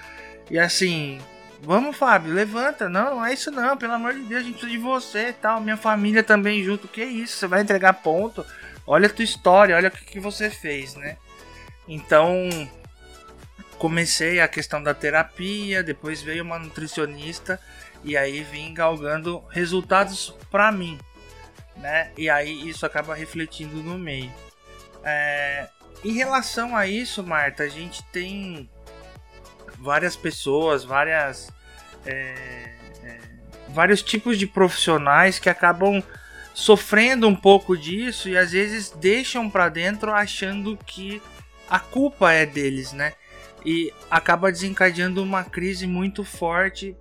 [0.49, 1.19] E assim,
[1.65, 2.87] vamos Fábio, levanta.
[2.87, 5.33] Não, não é isso não, pelo amor de Deus, a gente precisa de você e
[5.33, 5.59] tal.
[5.59, 6.87] Minha família também junto.
[6.87, 7.37] Que isso?
[7.37, 8.45] Você vai entregar ponto?
[8.87, 11.17] Olha a tua história, olha o que, que você fez, né?
[11.87, 12.49] Então,
[13.77, 17.59] comecei a questão da terapia, depois veio uma nutricionista
[18.03, 20.99] e aí vim galgando resultados para mim,
[21.77, 22.11] né?
[22.17, 24.31] E aí isso acaba refletindo no meio.
[25.03, 25.67] É,
[26.03, 28.69] em relação a isso, Marta, a gente tem
[29.79, 31.51] várias pessoas, várias
[32.05, 32.71] é,
[33.03, 33.19] é,
[33.69, 36.03] vários tipos de profissionais que acabam
[36.53, 41.21] sofrendo um pouco disso e às vezes deixam para dentro achando que
[41.69, 43.13] a culpa é deles, né?
[43.65, 46.95] E acaba desencadeando uma crise muito forte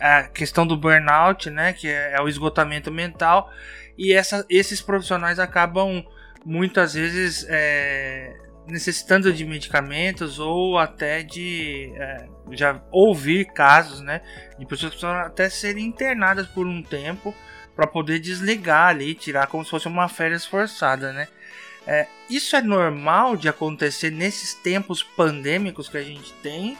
[0.00, 3.50] a questão do burnout, né, que é, é o esgotamento mental,
[3.96, 6.04] e essa, esses profissionais acabam
[6.44, 8.34] muitas vezes é,
[8.66, 14.20] necessitando de medicamentos ou até de é, já ouvir casos, né,
[14.58, 17.34] de pessoas que precisam até serem internadas por um tempo
[17.74, 21.28] para poder desligar ali, tirar como se fosse uma férias forçada, né?
[21.86, 26.76] É, isso é normal de acontecer nesses tempos pandêmicos que a gente tem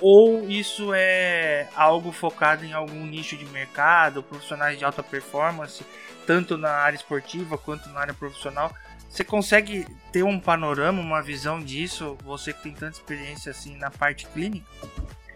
[0.00, 5.84] ou isso é algo focado em algum nicho de mercado, profissionais de alta performance,
[6.26, 8.74] tanto na área esportiva quanto na área profissional?
[9.14, 12.18] Você consegue ter um panorama, uma visão disso?
[12.24, 14.66] Você que tem tanta experiência assim na parte clínica?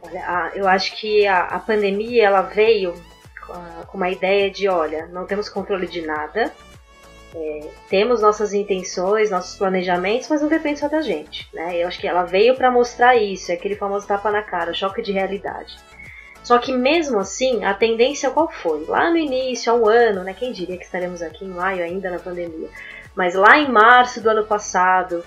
[0.03, 3.01] Olha, eu acho que a, a pandemia ela veio
[3.87, 6.53] com uma ideia de, olha, não temos controle de nada,
[7.33, 11.81] é, temos nossas intenções, nossos planejamentos, mas não depende só da gente, né?
[11.81, 15.01] Eu acho que ela veio para mostrar isso, é aquele famoso tapa na cara, choque
[15.03, 15.79] de realidade.
[16.43, 18.85] Só que mesmo assim, a tendência qual foi?
[18.87, 20.35] Lá no início, há um ano, né?
[20.35, 22.69] Quem diria que estaremos aqui em maio ainda na pandemia?
[23.19, 25.25] Mas lá em março do ano passado,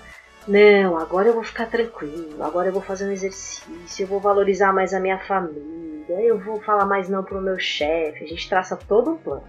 [0.48, 4.72] não, agora eu vou ficar tranquilo, agora eu vou fazer um exercício, eu vou valorizar
[4.72, 8.24] mais a minha família, eu vou falar mais não pro meu chefe.
[8.24, 9.44] A gente traça todo um plano.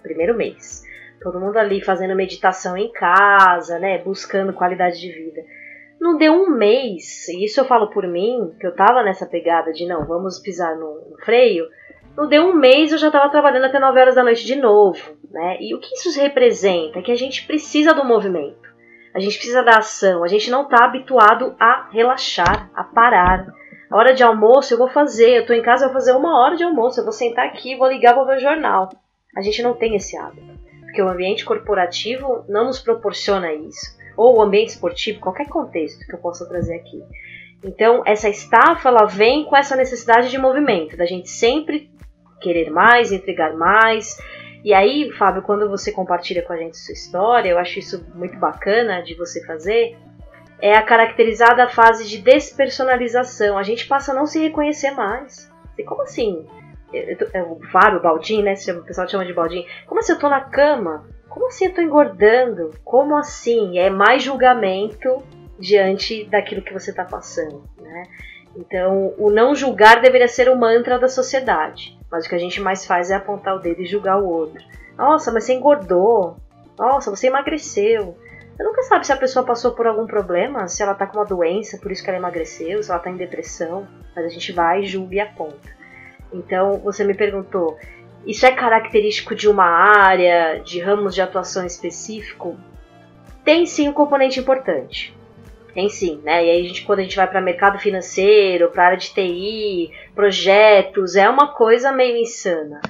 [0.00, 0.84] Primeiro mês.
[1.20, 3.98] Todo mundo ali fazendo meditação em casa, né?
[3.98, 5.42] Buscando qualidade de vida.
[6.00, 9.72] Não deu um mês, e isso eu falo por mim, que eu tava nessa pegada
[9.72, 11.66] de não, vamos pisar no, no freio.
[12.16, 15.16] Não deu um mês, eu já tava trabalhando até 9 horas da noite de novo,
[15.30, 15.56] né?
[15.60, 17.02] E o que isso representa?
[17.02, 18.70] Que a gente precisa do movimento.
[19.14, 20.22] A gente precisa da ação.
[20.22, 23.46] A gente não tá habituado a relaxar, a parar.
[23.90, 25.38] A hora de almoço eu vou fazer.
[25.38, 27.00] Eu tô em casa, eu vou fazer uma hora de almoço.
[27.00, 28.88] Eu vou sentar aqui, vou ligar, vou ver o jornal.
[29.36, 30.52] A gente não tem esse hábito
[30.92, 33.96] porque o ambiente corporativo não nos proporciona isso.
[34.14, 37.02] Ou o ambiente esportivo, qualquer contexto que eu possa trazer aqui.
[37.64, 41.90] Então, essa estafa ela vem com essa necessidade de movimento, da gente sempre
[42.42, 44.18] querer mais, entregar mais.
[44.64, 48.36] E aí, Fábio, quando você compartilha com a gente sua história, eu acho isso muito
[48.38, 49.96] bacana de você fazer,
[50.60, 53.58] é a caracterizada fase de despersonalização.
[53.58, 55.50] A gente passa a não se reconhecer mais.
[55.76, 56.46] E como assim?
[56.94, 58.54] é o Fábio, o Baldinho, né?
[58.68, 59.64] O pessoal chama de Baldinho.
[59.86, 61.06] Como assim eu tô na cama?
[61.28, 62.70] Como assim eu tô engordando?
[62.84, 63.78] Como assim?
[63.78, 65.22] É mais julgamento
[65.58, 68.04] diante daquilo que você tá passando, né?
[68.54, 71.98] Então, o não julgar deveria ser o mantra da sociedade.
[72.12, 74.62] Mas o que a gente mais faz é apontar o dedo e julgar o outro.
[74.96, 76.36] Nossa, mas você engordou.
[76.78, 78.16] Nossa, você emagreceu.
[78.54, 81.24] Você nunca sabe se a pessoa passou por algum problema, se ela tá com uma
[81.24, 83.88] doença, por isso que ela emagreceu, se ela tá em depressão.
[84.14, 85.70] Mas a gente vai, julga e aponta.
[86.30, 87.78] Então, você me perguntou,
[88.26, 92.58] isso é característico de uma área, de ramos de atuação específico?
[93.44, 95.16] tem sim um componente importante.
[95.74, 96.44] Tem sim, né?
[96.44, 99.90] E aí a gente, quando a gente vai para mercado financeiro, para área de TI,
[100.14, 102.80] projetos, é uma coisa meio insana.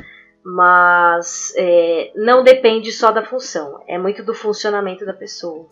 [0.44, 5.68] Mas é, não depende só da função, é muito do funcionamento da pessoa,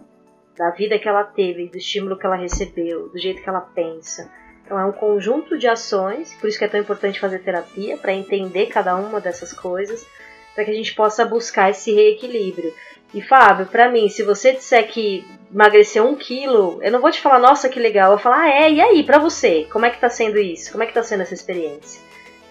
[0.57, 4.31] da vida que ela teve, do estímulo que ela recebeu, do jeito que ela pensa.
[4.65, 8.13] Então é um conjunto de ações, por isso que é tão importante fazer terapia, para
[8.13, 10.07] entender cada uma dessas coisas,
[10.55, 12.73] para que a gente possa buscar esse reequilíbrio.
[13.13, 17.21] E Fábio, para mim, se você disser que emagreceu um quilo, eu não vou te
[17.21, 18.13] falar, nossa, que legal.
[18.13, 19.67] Eu vou falar, ah, é, e aí, para você?
[19.71, 20.71] Como é que tá sendo isso?
[20.71, 22.01] Como é que tá sendo essa experiência?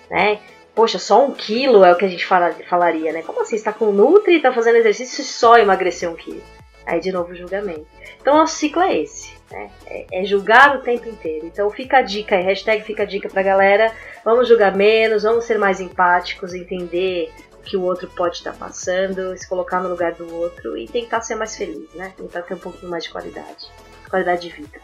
[0.09, 0.39] Né?
[0.75, 3.21] Poxa, só um quilo é o que a gente fala, falaria, né?
[3.21, 3.57] Como assim?
[3.57, 6.41] Você tá com Nutri e tá fazendo exercício e só emagreceu um quilo?
[6.85, 7.85] Aí, de novo, julgamento.
[8.21, 9.39] Então, nosso ciclo é esse.
[9.51, 9.69] Né?
[9.85, 11.47] É, é, julgar o tempo inteiro.
[11.47, 13.91] Então fica a dica aí, hashtag fica a dica pra galera.
[14.23, 17.31] Vamos julgar menos, vamos ser mais empáticos, entender
[17.69, 21.35] que o outro pode estar passando, se colocar no lugar do outro e tentar ser
[21.35, 22.13] mais feliz, né?
[22.17, 23.71] Tentar ter um pouquinho mais de qualidade.
[24.09, 24.81] Qualidade de vida.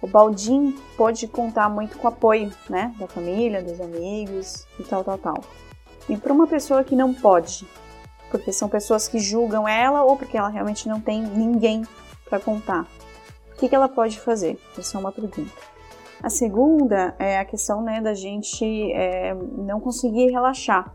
[0.00, 2.94] O Baldim pode contar muito com o apoio, né?
[3.00, 5.44] Da família, dos amigos e tal, tal, tal.
[6.08, 7.66] E para uma pessoa que não pode,
[8.30, 11.82] porque são pessoas que julgam ela ou porque ela realmente não tem ninguém
[12.30, 12.86] para contar.
[13.52, 14.56] O que, que ela pode fazer?
[14.78, 15.50] Essa é uma pergunta.
[16.22, 20.94] A segunda é a questão né, da gente é, não conseguir relaxar.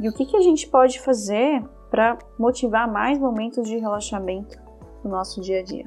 [0.00, 4.58] E o que, que a gente pode fazer para motivar mais momentos de relaxamento
[5.04, 5.84] no nosso dia a dia?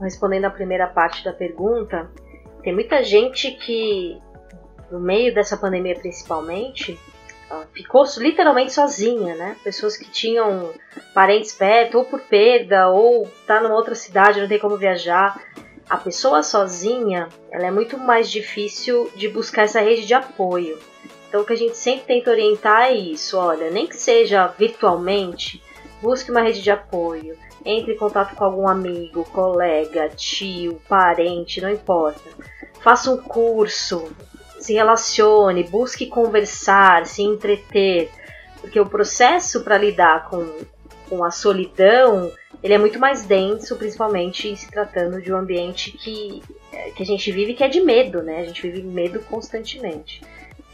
[0.00, 2.10] Respondendo a primeira parte da pergunta,
[2.62, 4.20] tem muita gente que,
[4.90, 6.98] no meio dessa pandemia principalmente,
[7.72, 9.56] ficou literalmente sozinha, né?
[9.62, 10.72] Pessoas que tinham
[11.14, 15.40] parentes perto, ou por perda, ou tá numa outra cidade, não tem como viajar.
[15.88, 20.78] A pessoa sozinha, ela é muito mais difícil de buscar essa rede de apoio.
[21.28, 25.62] Então, o que a gente sempre tenta orientar é isso: olha, nem que seja virtualmente,
[26.00, 31.70] busque uma rede de apoio, entre em contato com algum amigo, colega, tio, parente, não
[31.70, 32.30] importa.
[32.80, 34.10] Faça um curso,
[34.58, 38.10] se relacione, busque conversar, se entreter,
[38.60, 40.46] porque o processo para lidar com,
[41.08, 46.42] com a solidão ele é muito mais denso, principalmente se tratando de um ambiente que,
[46.96, 48.40] que a gente vive que é de medo, né?
[48.40, 50.20] A gente vive medo constantemente.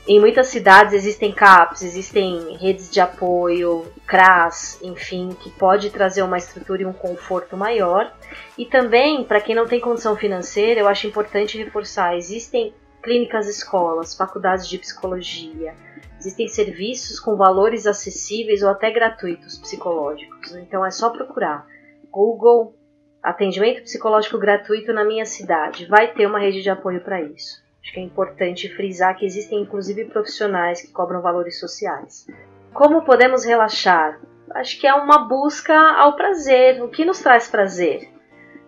[0.06, 6.36] Em muitas cidades existem CAPs, existem redes de apoio, CRAS, enfim, que pode trazer uma
[6.36, 8.14] estrutura e um conforto maior.
[8.58, 14.14] E também, para quem não tem condição financeira, eu acho importante reforçar, existem clínicas escolas,
[14.14, 15.74] faculdades de psicologia.
[16.18, 20.54] Existem serviços com valores acessíveis ou até gratuitos psicológicos.
[20.56, 21.66] Então é só procurar.
[22.10, 22.76] Google,
[23.22, 25.86] atendimento psicológico gratuito na minha cidade.
[25.86, 27.63] Vai ter uma rede de apoio para isso.
[27.84, 32.26] Acho que é importante frisar que existem inclusive profissionais que cobram valores sociais.
[32.72, 34.22] Como podemos relaxar?
[34.54, 36.82] Acho que é uma busca ao prazer.
[36.82, 38.08] O que nos traz prazer?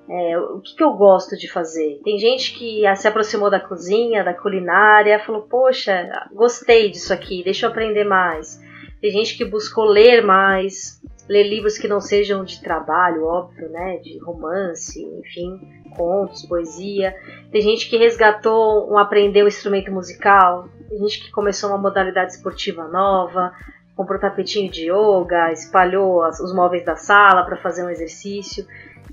[0.07, 1.99] É, o que, que, eu gosto de fazer?
[2.05, 7.65] Tem gente que se aproximou da cozinha, da culinária, falou: Poxa, gostei disso aqui, deixa
[7.65, 8.61] eu aprender mais.
[9.01, 13.99] Tem gente que buscou ler mais, ler livros que não sejam de trabalho, óbvio, né?
[13.99, 15.61] De romance, enfim,
[15.97, 17.15] contos, poesia.
[17.51, 20.69] Tem gente que resgatou um aprender um instrumento musical.
[20.89, 23.53] Tem gente que começou uma modalidade esportiva nova,
[23.97, 28.67] comprou tapetinho de yoga, espalhou os móveis da sala para fazer um exercício.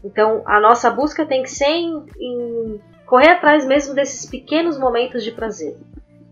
[0.04, 5.24] Então, a nossa busca tem que ser em, em correr atrás mesmo desses pequenos momentos
[5.24, 5.78] de prazer.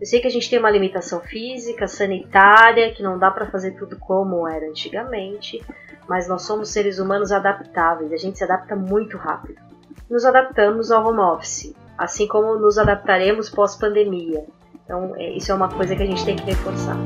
[0.01, 3.75] Eu sei que a gente tem uma limitação física, sanitária, que não dá para fazer
[3.75, 5.63] tudo como era antigamente,
[6.09, 9.61] mas nós somos seres humanos adaptáveis, a gente se adapta muito rápido.
[10.09, 14.43] Nos adaptamos ao home office, assim como nos adaptaremos pós-pandemia.
[14.83, 16.97] Então, é, isso é uma coisa que a gente tem que reforçar.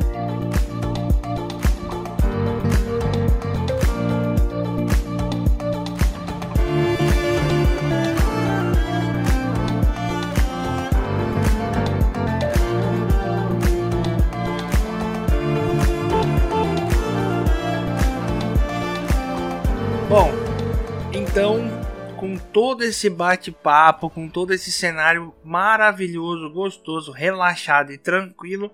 [21.35, 21.67] Então,
[22.15, 28.71] com todo esse bate-papo, com todo esse cenário maravilhoso, gostoso, relaxado e tranquilo,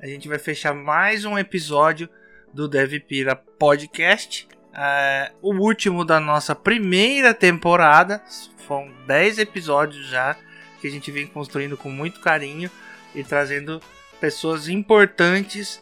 [0.00, 2.08] a gente vai fechar mais um episódio
[2.52, 4.48] do Devpira Podcast.
[4.76, 8.20] É, o último da nossa primeira temporada.
[8.66, 10.36] Foram 10 episódios já
[10.80, 12.68] que a gente vem construindo com muito carinho
[13.14, 13.80] e trazendo
[14.20, 15.80] pessoas importantes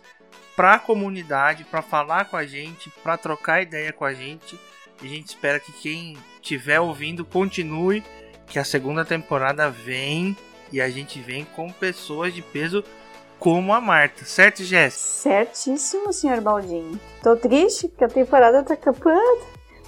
[0.54, 4.60] para a comunidade, para falar com a gente, para trocar ideia com a gente
[5.02, 8.02] e a gente espera que quem estiver ouvindo continue,
[8.46, 10.36] que a segunda temporada vem
[10.72, 12.84] e a gente vem com pessoas de peso
[13.38, 15.04] como a Marta, certo, Jéssica?
[15.04, 16.98] Certíssimo, senhor Baldinho.
[17.22, 19.42] Tô triste porque a temporada tá acabando,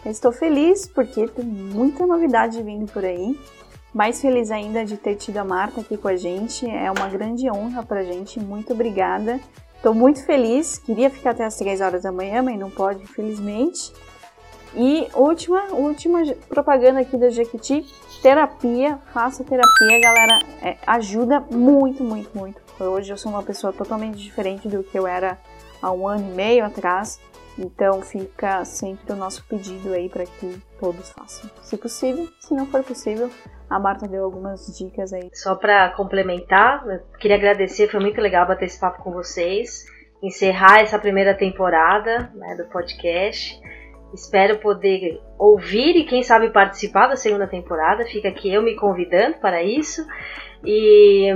[0.06, 3.38] estou feliz porque tem muita novidade vindo por aí.
[3.94, 6.68] Mais feliz ainda de ter tido a Marta aqui com a gente.
[6.68, 8.40] É uma grande honra pra gente.
[8.40, 9.38] Muito obrigada.
[9.76, 10.78] Estou muito feliz.
[10.78, 13.92] Queria ficar até as 3 horas da manhã, mas não pode, infelizmente.
[14.76, 17.86] E última, última propaganda aqui da Jequiti,
[18.20, 22.60] terapia, faça terapia, galera, é, ajuda muito, muito, muito.
[22.80, 25.38] Hoje eu sou uma pessoa totalmente diferente do que eu era
[25.80, 27.20] há um ano e meio atrás,
[27.56, 32.28] então fica sempre o nosso pedido aí para que todos façam, se possível.
[32.40, 33.30] Se não for possível,
[33.70, 35.30] a Marta deu algumas dicas aí.
[35.34, 36.84] Só para complementar,
[37.20, 39.84] queria agradecer, foi muito legal bater esse papo com vocês,
[40.20, 43.62] encerrar essa primeira temporada né, do podcast.
[44.14, 48.04] Espero poder ouvir e, quem sabe, participar da segunda temporada.
[48.04, 50.06] Fica aqui eu me convidando para isso.
[50.64, 51.28] E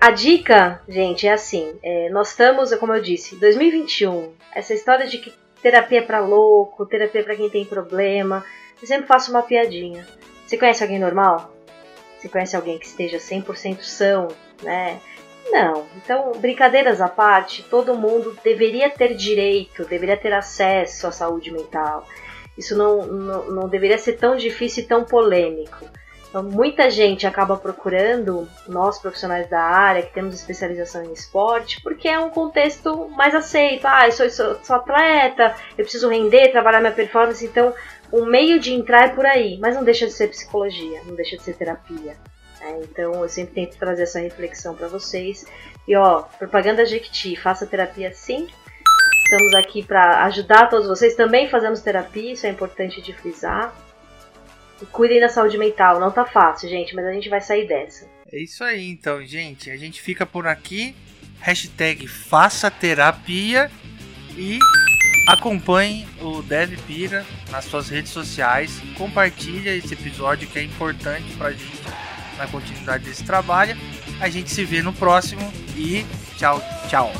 [0.00, 4.32] a dica, gente, é assim: é, nós estamos, como eu disse, 2021.
[4.54, 5.32] Essa história de que
[5.62, 8.44] terapia é para louco, terapia é para quem tem problema.
[8.80, 10.06] Eu sempre faço uma piadinha.
[10.46, 11.52] Você conhece alguém normal?
[12.18, 14.28] Você conhece alguém que esteja 100% são,
[14.62, 15.00] né?
[15.50, 15.86] Não.
[15.96, 22.06] Então, brincadeiras à parte, todo mundo deveria ter direito, deveria ter acesso à saúde mental.
[22.56, 25.86] Isso não, não, não deveria ser tão difícil e tão polêmico.
[26.28, 32.08] Então, muita gente acaba procurando nós profissionais da área que temos especialização em esporte, porque
[32.08, 33.86] é um contexto mais aceito.
[33.86, 37.72] Ah, eu sou, sou, sou atleta, eu preciso render, trabalhar minha performance, então
[38.10, 41.36] o meio de entrar é por aí, mas não deixa de ser psicologia, não deixa
[41.36, 42.16] de ser terapia.
[42.60, 42.80] Né?
[42.82, 45.46] Então eu sempre tento trazer essa reflexão para vocês.
[45.86, 48.48] E ó, propaganda Jequiti, faça terapia sim,
[49.26, 51.16] Estamos aqui para ajudar todos vocês.
[51.16, 53.74] Também fazemos terapia, isso é importante de frisar.
[54.80, 55.98] E cuidem da saúde mental.
[55.98, 58.08] Não tá fácil, gente, mas a gente vai sair dessa.
[58.30, 59.68] É isso aí, então, gente.
[59.68, 60.94] A gente fica por aqui.
[61.40, 63.68] Hashtag faça terapia
[64.36, 64.60] e
[65.28, 68.80] acompanhe o Dev Pira nas suas redes sociais.
[68.96, 71.82] Compartilhe esse episódio que é importante pra gente
[72.38, 73.76] na continuidade desse trabalho.
[74.20, 76.06] A gente se vê no próximo e
[76.36, 77.12] tchau, tchau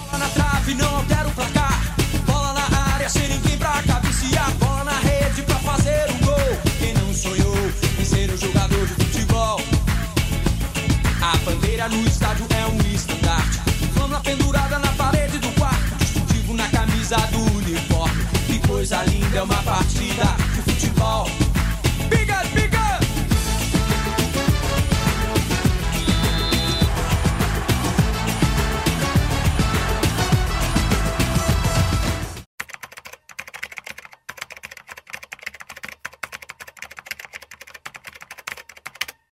[3.87, 4.51] cabecear.
[4.59, 6.59] Bola na rede pra fazer um gol.
[6.79, 7.57] Quem não sonhou
[7.99, 9.61] em ser um jogador de futebol?
[11.23, 13.61] A bandeira no estádio é um estandarte.
[13.95, 15.97] Flama pendurada na parede do quarto.
[15.99, 18.25] Distintivo na camisa do uniforme.
[18.47, 21.46] Que coisa linda é uma partida de futebol.